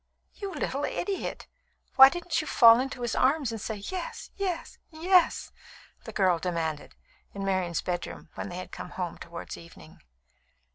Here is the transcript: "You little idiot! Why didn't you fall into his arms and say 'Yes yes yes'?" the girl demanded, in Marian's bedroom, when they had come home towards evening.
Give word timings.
"You 0.33 0.51
little 0.51 0.83
idiot! 0.83 1.45
Why 1.95 2.09
didn't 2.09 2.41
you 2.41 2.47
fall 2.47 2.79
into 2.79 3.03
his 3.03 3.13
arms 3.13 3.51
and 3.51 3.61
say 3.61 3.75
'Yes 3.75 4.31
yes 4.35 4.79
yes'?" 4.89 5.51
the 6.05 6.11
girl 6.11 6.39
demanded, 6.39 6.95
in 7.35 7.45
Marian's 7.45 7.83
bedroom, 7.83 8.29
when 8.33 8.49
they 8.49 8.57
had 8.57 8.71
come 8.71 8.89
home 8.89 9.19
towards 9.19 9.57
evening. 9.57 9.99